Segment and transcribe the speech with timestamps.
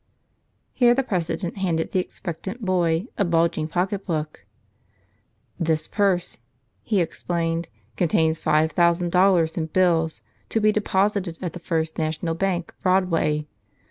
[0.73, 4.45] Here the president handed the expectant boy a bulging pocketbook.
[5.59, 6.39] "This purse,"
[6.81, 12.33] he explained, "contains five thousand dollars in bills to be deposited at the First National
[12.33, 13.45] Bank, Broadway.